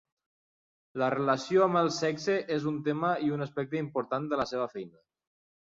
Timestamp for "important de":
3.85-4.43